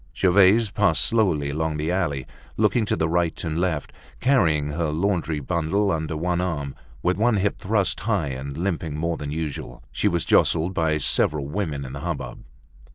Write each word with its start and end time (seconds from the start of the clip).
Gervaise 0.15 0.71
passed 0.71 1.05
slowly 1.05 1.51
along 1.51 1.77
the 1.77 1.91
alley, 1.91 2.25
looking 2.57 2.85
to 2.85 2.95
the 2.95 3.07
right 3.07 3.43
and 3.43 3.59
left, 3.59 3.93
carrying 4.19 4.69
her 4.69 4.89
laundry 4.89 5.39
bundle 5.39 5.91
under 5.91 6.17
one 6.17 6.41
arm, 6.41 6.73
with 7.03 7.17
one 7.19 7.35
hip 7.37 7.59
thrust 7.59 7.99
high 7.99 8.29
and 8.29 8.57
limping 8.57 8.97
more 8.97 9.17
than 9.17 9.29
usual. 9.29 9.83
She 9.91 10.07
was 10.07 10.25
jostled 10.25 10.73
by 10.73 10.97
several 10.97 11.45
women 11.47 11.85
in 11.85 11.93
the 11.93 11.99
hubbub. 11.99 12.43